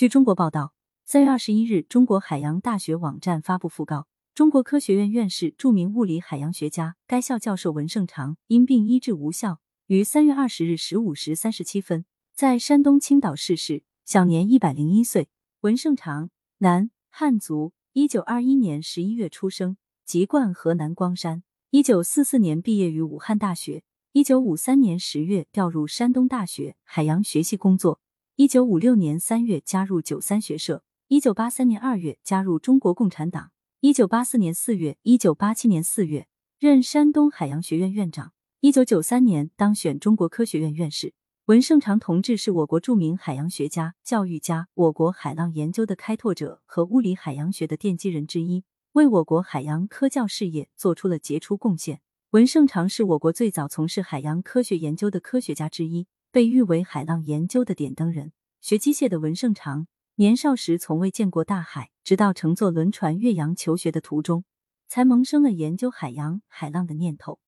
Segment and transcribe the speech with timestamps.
[0.00, 0.72] 据中国报道，
[1.04, 15.28] 三月二十一日，中国海洋大学网站发布讣告：中国科学院院士、著名物理海洋学家、该校教授文胜长因病医治无效，于三月二十日十五时三十七分在山东青岛逝世，享年一百零一岁。
[15.60, 16.30] 文胜长，
[16.60, 19.76] 男，汉族，一九二一年十一月出生，
[20.06, 21.42] 籍贯河南光山。
[21.68, 28.00] 一九四四年毕业于武汉大学，一九五三年十月调入山东大学海洋学系工作。
[28.36, 36.26] 一九五六年三月加入九三学社，一九八三年二月加入中国共产党，一九八四年四月、一九八七年四月
[36.58, 41.12] 任山东海洋学院院长，一九九三年当选中国科学院院士。
[41.46, 52.00] 文胜长同志是我国著名海洋学家、教育家，我国海浪研究的开拓者和物理海洋学的奠基人之一，为我国海洋科教事业做出了杰出贡献。
[52.30, 58.32] 文胜长是我国最早从事海洋科学研究的科学家之一，被誉为海浪研究的点灯人。
[58.60, 64.44] 学机械的文胜长，年少时从未见过大海，直到乘坐轮船越洋求学的途中，
[64.86, 67.40] 才萌生了研究海洋海浪的念头。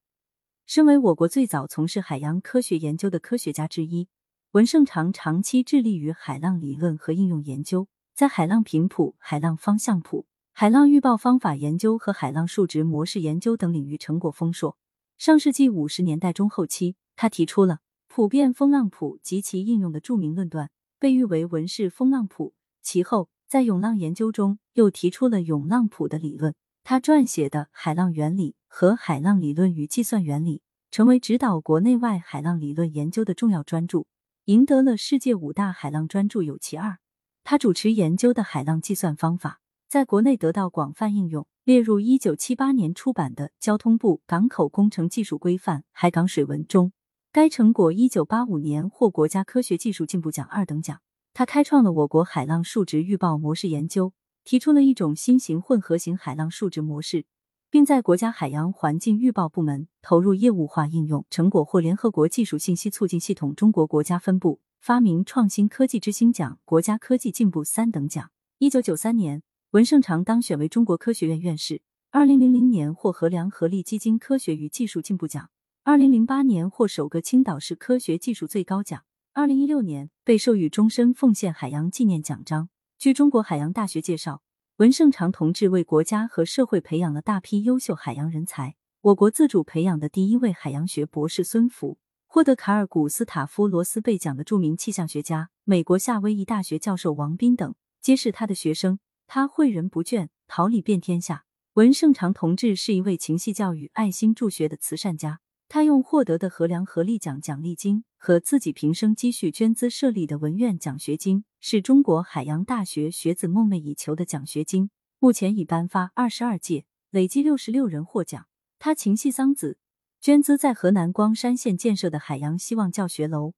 [0.65, 4.07] 身为我国最早从事海洋科学研究的科学家之一，
[4.51, 14.77] 文胜长长期致力于海浪理论和应用研究，在海浪频谱、海浪方向谱、海浪预报方法研究和海浪数值模式研究等领域成果丰硕。
[15.17, 17.79] 上世纪五十年代中后期，他提出了
[18.15, 20.69] 普遍风浪谱及其应用的著名论断，
[20.99, 22.53] 被誉为文氏风浪谱。
[22.83, 26.53] 其后，在涌浪研究中又提出了涌浪谱的理论。
[26.83, 30.57] 他撰写的《海浪原理》和《海浪理论与计算原理》
[30.91, 34.05] 成为指导国内外海浪理论研究的重要专著，
[34.45, 36.99] 赢得了世界五大海浪专著有其二。
[37.43, 46.91] 他主持研究的海浪计算方法在国内得到广泛应用，列入一九七八年出版的交通部港口工程技术规范海港水文中。
[47.35, 51.01] 该成果一九八五年获国家科学技术进步奖二等奖。
[51.33, 54.13] 他开创了我国海浪数值预报模式研究。
[54.43, 57.25] 提出了一种新型混合型海浪数值模式，
[57.71, 68.29] 并在国家海洋环境预报部门投入业务化应用，成果获联合国技术信息促进系统中国国家分部发明创新科技之星奖、国家科技进步三等奖。
[68.59, 69.41] 一九九三年，
[69.71, 71.81] 文胜长当选为中国科学院院士。
[72.11, 75.49] 二零零零年获合梁合力基金科学与技术进步奖。
[75.85, 79.03] 二零零八年获首个青岛市科学技术最高奖。
[79.33, 82.69] 二零一六年被授予终身奉献海洋纪念奖章。
[82.97, 84.41] 据中国海洋大学介绍，
[84.77, 88.75] 文胜长同志为国家和社会培养了大批优秀海洋人才。
[89.01, 98.99] 我国自主培养的第一位海洋学博士孙福，获得卡尔古斯塔夫罗斯贝奖的著名气象学家，美国夏威夷大学教授王斌等，皆是他的学生。
[99.27, 101.43] 他诲人不倦，桃李遍天下。
[101.73, 105.41] 文胜长同志是一位情系教育、爱心助学的慈善家。
[105.67, 111.45] 他用获得的河梁合力奖奖励金和自己平生积蓄捐资设立的文苑奖学金。
[111.65, 118.47] 是中国海洋大学学子梦寐以求的奖学金，目前已颁发二十二届，累计六十六人获奖。
[118.79, 119.77] 他情系桑梓，
[120.19, 123.53] 捐资在河南光山县建设的海洋希望教学楼，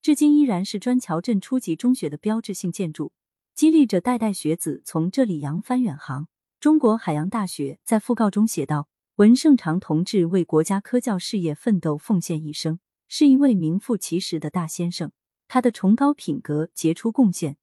[0.00, 3.12] 至今依然是砖桥镇初级中学的标志性建筑，
[3.54, 6.28] 激励着代代学子从这里扬帆远航。
[6.58, 8.88] 中国海洋大学在讣告中写道
[9.20, 15.12] ：“文胜长同志为国家科教事业奋斗奉献一生，是一位名副其实的大先生。”
[15.46, 17.58] 他的崇高品格、杰出贡献，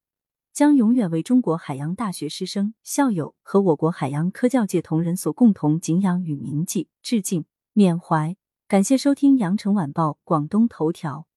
[0.52, 8.36] 将永远为中国海洋大学师生、校友和我国海洋科教界同仁所共同敬仰与铭记、致敬、缅怀。
[8.68, 11.28] 感谢收听羊城晚报广东头条。